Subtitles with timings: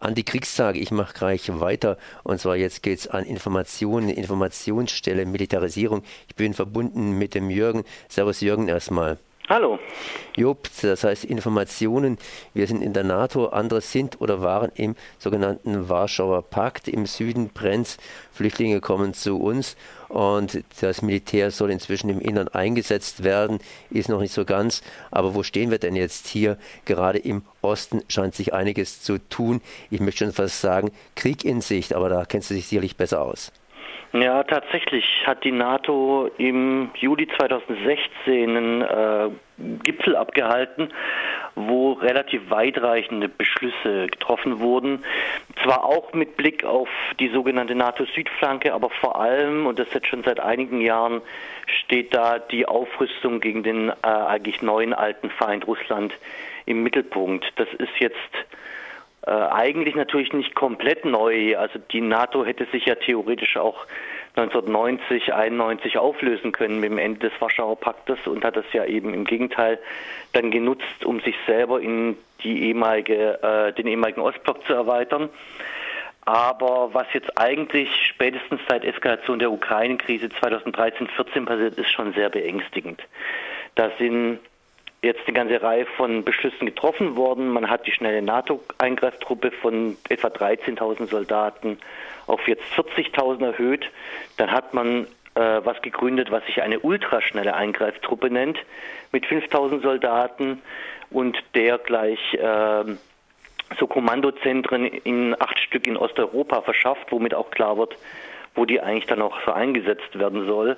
[0.00, 0.76] Antikriegstag.
[0.76, 1.98] Ich mache gleich weiter.
[2.22, 6.02] Und zwar jetzt geht es an Informationen, Informationsstelle, Militarisierung.
[6.28, 7.84] Ich bin verbunden mit dem Jürgen.
[8.08, 9.18] Servus Jürgen erstmal.
[9.50, 9.80] Hallo.
[10.36, 12.18] Job, das heißt Informationen.
[12.54, 16.86] Wir sind in der NATO, andere sind oder waren im sogenannten Warschauer Pakt.
[16.86, 17.96] Im Süden brennt
[18.32, 19.76] Flüchtlinge kommen zu uns
[20.08, 23.58] und das Militär soll inzwischen im Innern eingesetzt werden,
[23.90, 24.82] ist noch nicht so ganz.
[25.10, 26.56] Aber wo stehen wir denn jetzt hier?
[26.84, 29.62] Gerade im Osten scheint sich einiges zu tun.
[29.90, 33.20] Ich möchte schon fast sagen, Krieg in Sicht, aber da kennst du dich sicherlich besser
[33.20, 33.50] aus.
[34.12, 39.30] Ja, tatsächlich hat die NATO im Juli 2016 einen äh,
[39.84, 40.92] Gipfel abgehalten,
[41.54, 45.04] wo relativ weitreichende Beschlüsse getroffen wurden.
[45.62, 46.88] Zwar auch mit Blick auf
[47.20, 51.22] die sogenannte NATO-Südflanke, aber vor allem, und das jetzt schon seit einigen Jahren,
[51.66, 56.12] steht da die Aufrüstung gegen den äh, eigentlich neuen alten Feind Russland
[56.66, 57.46] im Mittelpunkt.
[57.56, 58.16] Das ist jetzt
[59.26, 61.56] äh, eigentlich natürlich nicht komplett neu.
[61.56, 63.86] Also die NATO hätte sich ja theoretisch auch
[64.36, 69.12] 1990, 91 auflösen können mit dem Ende des Warschauer Paktes und hat das ja eben
[69.12, 69.78] im Gegenteil
[70.32, 75.28] dann genutzt, um sich selber in die ehemalige, äh, den ehemaligen Ostblock zu erweitern.
[76.24, 83.02] Aber was jetzt eigentlich spätestens seit Eskalation der Ukraine-Krise 2013-14 passiert, ist schon sehr beängstigend.
[83.74, 84.38] Da sind
[85.02, 87.48] jetzt eine ganze Reihe von Beschlüssen getroffen worden.
[87.48, 91.78] Man hat die schnelle NATO-Eingreiftruppe von etwa 13.000 Soldaten
[92.26, 93.86] auf jetzt 40.000 erhöht.
[94.36, 98.58] Dann hat man äh, was gegründet, was sich eine ultraschnelle Eingreiftruppe nennt,
[99.12, 100.60] mit 5.000 Soldaten
[101.10, 102.84] und der gleich äh,
[103.78, 107.96] so Kommandozentren in acht Stück in Osteuropa verschafft, womit auch klar wird,
[108.54, 110.76] wo die eigentlich dann auch so eingesetzt werden soll.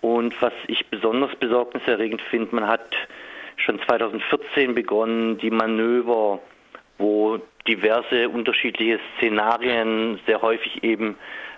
[0.00, 2.94] Und was ich besonders besorgniserregend finde, man hat
[3.64, 6.40] schon 2014 begonnen, die Manöver,
[6.98, 11.16] wo diverse unterschiedliche Szenarien sehr häufig eben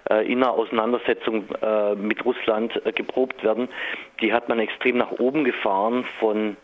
[0.09, 3.69] äh, in einer Auseinandersetzung äh, mit Russland äh, geprobt werden.
[4.21, 6.57] Die hat man extrem nach oben gefahren von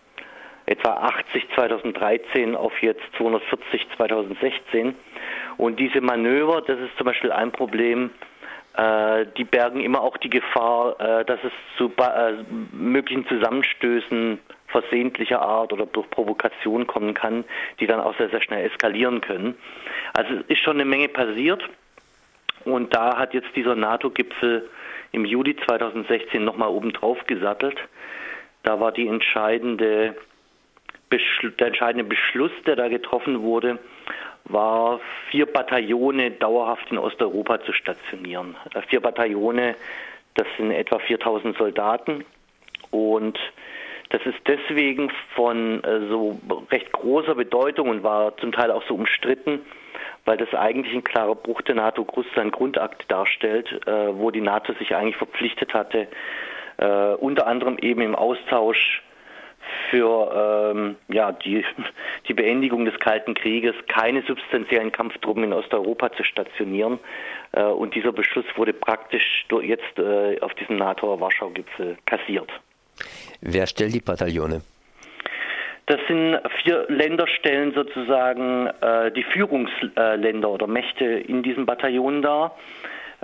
[0.66, 4.94] etwa 80 2013 auf jetzt 240 2016.
[5.56, 8.10] Und diese Manöver, das ist zum Beispiel ein Problem,
[8.76, 12.32] äh, die bergen immer auch die Gefahr, äh, dass es zu äh,
[12.72, 14.38] möglichen Zusammenstößen
[14.72, 17.44] versehentlicher Art oder durch Provokation kommen kann,
[17.78, 19.54] die dann auch sehr, sehr schnell eskalieren können.
[20.12, 21.62] Also es ist schon eine Menge passiert
[22.64, 24.68] und da hat jetzt dieser NATO-Gipfel
[25.12, 27.76] im Juli 2016 nochmal oben drauf gesattelt.
[28.62, 30.16] Da war die entscheidende
[31.58, 33.78] der entscheidende Beschluss, der da getroffen wurde,
[34.44, 34.98] war,
[35.30, 38.56] vier Bataillone dauerhaft in Osteuropa zu stationieren.
[38.88, 39.76] Vier Bataillone,
[40.34, 42.24] das sind etwa 4000 Soldaten
[42.90, 43.38] und
[44.12, 46.38] das ist deswegen von äh, so
[46.70, 49.60] recht großer Bedeutung und war zum Teil auch so umstritten,
[50.26, 55.16] weil das eigentlich ein klarer Bruch der NATO-Russland-Grundakte darstellt, äh, wo die NATO sich eigentlich
[55.16, 56.08] verpflichtet hatte,
[56.76, 59.02] äh, unter anderem eben im Austausch
[59.90, 61.64] für ähm, ja, die,
[62.28, 66.98] die Beendigung des Kalten Krieges keine substanziellen Kampftruppen in Osteuropa zu stationieren.
[67.52, 72.50] Äh, und dieser Beschluss wurde praktisch jetzt äh, auf diesem NATO-Warschau-Gipfel kassiert.
[73.42, 74.62] Wer stellt die Bataillone?
[75.86, 82.56] Das sind vier Länderstellen sozusagen äh, die Führungsländer oder Mächte in diesen Bataillonen dar.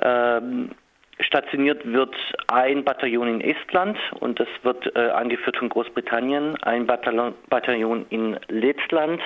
[0.03, 0.71] Ähm,
[1.21, 2.15] stationiert wird
[2.49, 8.39] ein Bataillon in Estland und das wird äh, angeführt von Großbritannien, ein Bataillon, Bataillon in
[8.49, 9.21] Lettland,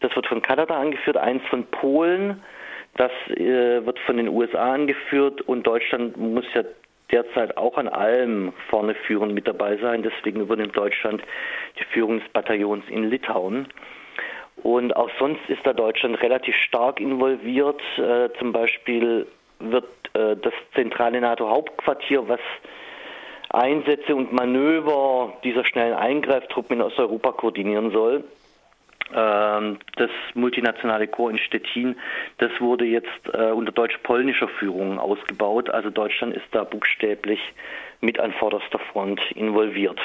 [0.00, 2.42] das wird von Kanada angeführt, eins von Polen,
[2.96, 6.62] das äh, wird von den USA angeführt und Deutschland muss ja
[7.10, 10.02] derzeit auch an allem vorne führend mit dabei sein.
[10.02, 11.22] Deswegen übernimmt Deutschland
[11.78, 13.68] die Führung des Bataillons in Litauen.
[14.62, 17.80] Und auch sonst ist da Deutschland relativ stark involviert.
[17.98, 19.26] Äh, zum Beispiel
[19.60, 22.40] wird äh, das zentrale NATO-Hauptquartier, was
[23.50, 28.24] Einsätze und Manöver dieser schnellen Eingreiftruppen in Osteuropa koordinieren soll,
[29.12, 31.96] das multinationale Korps in Stettin,
[32.38, 35.70] das wurde jetzt äh, unter deutsch-polnischer Führung ausgebaut.
[35.70, 37.40] Also Deutschland ist da buchstäblich
[38.00, 39.98] mit an vorderster Front involviert.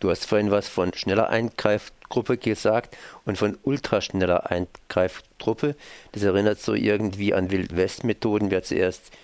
[0.00, 5.74] Du hast vorhin was von schneller Eingreiftruppe gesagt und von ultraschneller Eingreiftruppe.
[6.12, 8.50] Das erinnert so irgendwie an Wildwest-Methoden.
[8.50, 9.16] Wer zuerst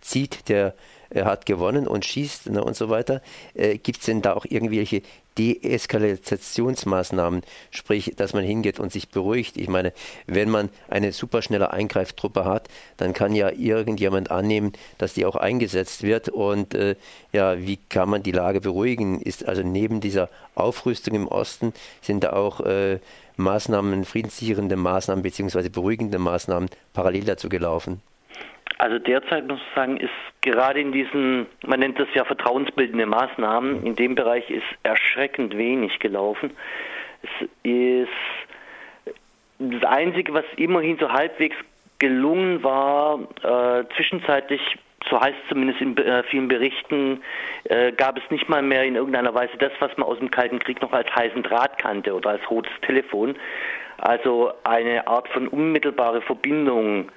[0.00, 0.74] zieht, der
[1.10, 3.22] äh, hat gewonnen und schießt ne, und so weiter.
[3.54, 5.02] Äh, Gibt es denn da auch irgendwelche
[5.38, 9.56] Deeskalationsmaßnahmen, sprich, dass man hingeht und sich beruhigt.
[9.56, 9.92] Ich meine,
[10.26, 16.02] wenn man eine superschnelle Eingreiftruppe hat, dann kann ja irgendjemand annehmen, dass die auch eingesetzt
[16.02, 16.28] wird.
[16.28, 16.96] Und äh,
[17.32, 19.20] ja, wie kann man die Lage beruhigen?
[19.20, 21.72] Ist also neben dieser Aufrüstung im Osten
[22.02, 22.98] sind da auch äh,
[23.36, 25.70] Maßnahmen, friedenssichernde Maßnahmen bzw.
[25.70, 28.02] beruhigende Maßnahmen parallel dazu gelaufen?
[28.80, 30.08] Also derzeit muss ich sagen, ist
[30.40, 35.98] gerade in diesen, man nennt das ja vertrauensbildende Maßnahmen, in dem Bereich ist erschreckend wenig
[35.98, 36.50] gelaufen.
[37.22, 38.08] Es ist
[39.58, 41.56] das Einzige, was immerhin so halbwegs
[41.98, 44.62] gelungen war, äh, zwischenzeitlich,
[45.10, 47.20] so heißt es zumindest in äh, vielen Berichten,
[47.64, 50.58] äh, gab es nicht mal mehr in irgendeiner Weise das, was man aus dem Kalten
[50.58, 53.36] Krieg noch als heißen Draht kannte oder als rotes Telefon.
[53.98, 57.10] Also eine Art von unmittelbare Verbindung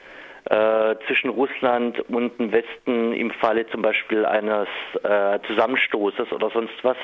[0.50, 4.68] äh, zwischen Russland und dem Westen im Falle zum Beispiel eines
[5.04, 6.98] äh, Zusammenstoßes oder sonst was,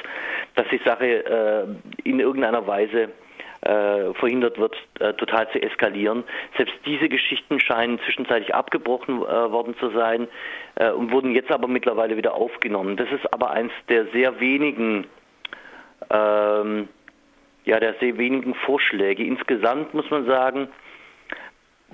[0.56, 1.66] dass die Sache äh,
[2.04, 3.10] in irgendeiner Weise
[3.62, 6.24] äh, verhindert wird, äh, total zu eskalieren.
[6.58, 10.28] Selbst diese Geschichten scheinen zwischenzeitlich abgebrochen äh, worden zu sein
[10.96, 12.96] und wurden jetzt aber mittlerweile wieder aufgenommen.
[12.96, 15.08] Das ist aber eins der sehr wenigen
[16.10, 16.88] ähm,
[17.66, 19.24] ja, der sehr wenigen Vorschläge.
[19.24, 20.70] Insgesamt muss man sagen,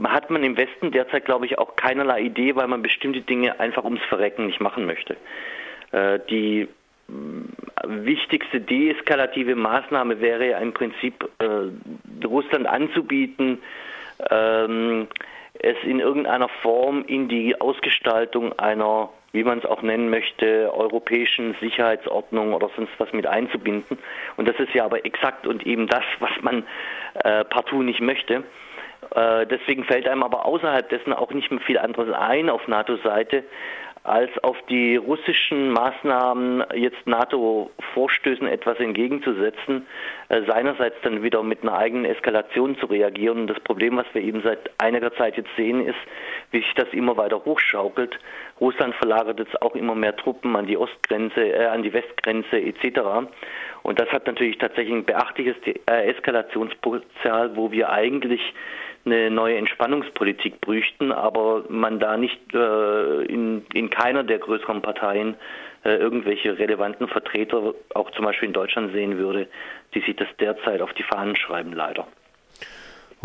[0.03, 3.83] hat man im Westen derzeit, glaube ich, auch keinerlei Idee, weil man bestimmte Dinge einfach
[3.83, 5.15] ums Verrecken nicht machen möchte.
[5.92, 6.68] Äh, die
[7.07, 7.42] mm,
[8.06, 13.59] wichtigste deeskalative Maßnahme wäre ja im Prinzip äh, Russland anzubieten,
[14.30, 15.07] ähm,
[15.59, 21.56] es in irgendeiner Form in die Ausgestaltung einer, wie man es auch nennen möchte, europäischen
[21.62, 23.97] Sicherheitsordnung oder sonst was mit einzubinden.
[24.36, 26.65] Und das ist ja aber exakt und eben das, was man
[27.24, 28.44] äh, partout nicht möchte.
[29.13, 33.44] Äh, deswegen fällt einem aber außerhalb dessen auch nicht mehr viel anderes ein auf NATO-Seite,
[34.06, 39.88] als auf die russischen Maßnahmen jetzt NATO-Vorstößen etwas entgegenzusetzen,
[40.30, 43.42] äh, seinerseits dann wieder mit einer eigenen Eskalation zu reagieren.
[43.42, 45.98] Und das Problem, was wir eben seit einiger Zeit jetzt sehen, ist,
[46.52, 48.19] wie sich das immer weiter hochschaukelt.
[48.62, 53.00] Russland verlagert jetzt auch immer mehr Truppen an die Ostgrenze, äh, an die Westgrenze etc.
[53.81, 58.54] Und das hat natürlich tatsächlich ein beachtliches äh, Eskalationspotenzial, wo wir eigentlich
[59.06, 65.36] eine neue Entspannungspolitik bräuchten, aber man da nicht äh, in, in keiner der größeren Parteien
[65.84, 69.48] äh, irgendwelche relevanten Vertreter, auch zum Beispiel in Deutschland sehen würde,
[69.94, 72.07] die sich das derzeit auf die Fahnen schreiben, leider.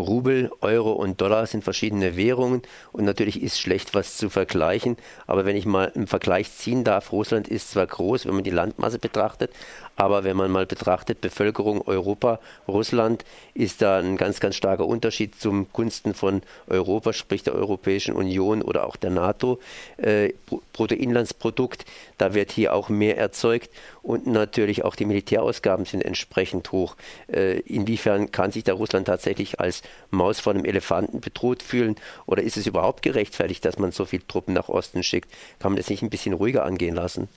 [0.01, 2.61] Rubel, Euro und Dollar sind verschiedene Währungen
[2.91, 4.97] und natürlich ist schlecht was zu vergleichen.
[5.27, 8.49] Aber wenn ich mal im Vergleich ziehen darf, Russland ist zwar groß, wenn man die
[8.51, 9.51] Landmasse betrachtet,
[9.95, 15.39] aber wenn man mal betrachtet, Bevölkerung Europa, Russland, ist da ein ganz, ganz starker Unterschied
[15.39, 19.59] zum Gunsten von Europa, sprich der Europäischen Union oder auch der NATO.
[19.97, 20.33] Äh,
[20.73, 21.85] Bruttoinlandsprodukt,
[22.17, 23.69] da wird hier auch mehr erzeugt
[24.01, 26.95] und natürlich auch die Militärausgaben sind entsprechend hoch.
[27.31, 31.95] Äh, inwiefern kann sich da Russland tatsächlich als Maus vor einem Elefanten bedroht fühlen
[32.25, 35.31] oder ist es überhaupt gerechtfertigt, dass man so viele Truppen nach Osten schickt?
[35.59, 37.29] Kann man das nicht ein bisschen ruhiger angehen lassen?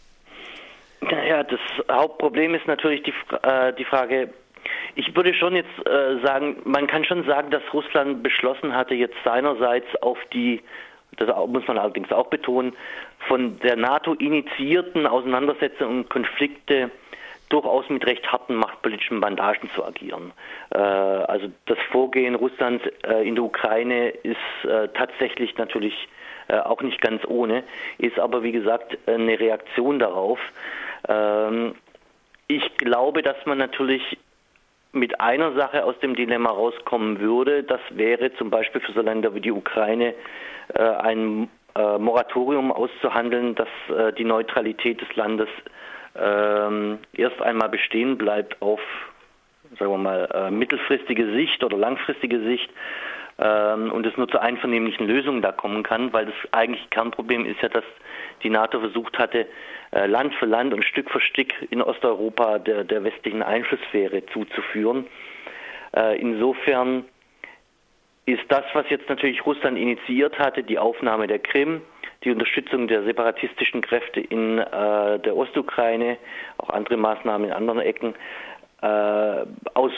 [1.00, 1.60] Naja, das
[1.90, 4.30] Hauptproblem ist natürlich die, äh, die Frage,
[4.94, 9.16] ich würde schon jetzt äh, sagen, man kann schon sagen, dass Russland beschlossen hatte, jetzt
[9.24, 10.62] seinerseits auf die,
[11.16, 12.74] das muss man allerdings auch betonen,
[13.28, 16.90] von der NATO initiierten Auseinandersetzungen und Konflikte
[17.48, 20.32] durchaus mit recht harten machtpolitischen Bandagen zu agieren.
[20.70, 26.08] Äh, also das Vorgehen Russlands äh, in der Ukraine ist äh, tatsächlich natürlich
[26.48, 27.64] äh, auch nicht ganz ohne,
[27.98, 30.38] ist aber wie gesagt eine Reaktion darauf.
[31.08, 31.74] Ähm,
[32.48, 34.18] ich glaube, dass man natürlich
[34.92, 37.62] mit einer Sache aus dem Dilemma rauskommen würde.
[37.62, 40.14] Das wäre zum Beispiel für so Länder wie die Ukraine
[40.74, 45.48] äh, ein äh, Moratorium auszuhandeln, dass äh, die Neutralität des Landes
[46.16, 48.80] ähm, erst einmal bestehen bleibt auf,
[49.78, 52.70] sagen wir mal, äh, mittelfristige Sicht oder langfristige Sicht
[53.38, 57.60] ähm, und es nur zu einvernehmlichen Lösungen da kommen kann, weil das eigentliche Kernproblem ist
[57.62, 57.84] ja, dass
[58.42, 59.46] die NATO versucht hatte,
[59.92, 65.06] äh, Land für Land und Stück für Stück in Osteuropa der, der westlichen Einflusssphäre zuzuführen.
[65.96, 67.04] Äh, insofern
[68.26, 71.82] ist das, was jetzt natürlich Russland initiiert hatte, die Aufnahme der Krim,
[72.24, 76.16] die Unterstützung der separatistischen Kräfte in äh, der Ostukraine,
[76.58, 78.14] auch andere Maßnahmen in anderen Ecken,
[78.84, 79.92] äh, aus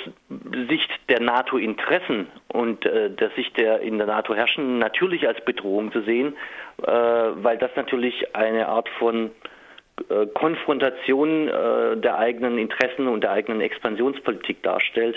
[0.68, 5.90] Sicht der NATO-Interessen und äh, der Sicht der in der NATO herrschen natürlich als Bedrohung
[5.92, 6.36] zu sehen,
[6.82, 9.30] äh, weil das natürlich eine Art von
[10.08, 15.16] äh, Konfrontation äh, der eigenen Interessen und der eigenen Expansionspolitik darstellt.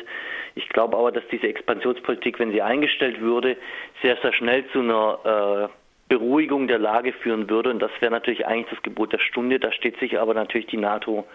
[0.55, 3.55] Ich glaube aber, dass diese Expansionspolitik, wenn sie eingestellt würde,
[4.01, 5.69] sehr, sehr schnell zu einer
[6.09, 7.69] Beruhigung der Lage führen würde.
[7.69, 9.59] Und das wäre natürlich eigentlich das Gebot der Stunde.
[9.59, 11.25] Da steht sich aber natürlich die NATO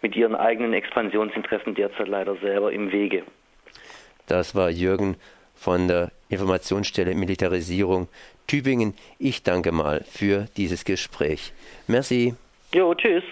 [0.00, 3.24] mit ihren eigenen Expansionsinteressen derzeit leider selber im Wege.
[4.26, 5.16] Das war Jürgen
[5.54, 8.08] von der Informationsstelle Militarisierung
[8.46, 8.94] Tübingen.
[9.18, 11.52] Ich danke mal für dieses Gespräch.
[11.86, 12.34] Merci.
[12.72, 13.24] Jo, tschüss.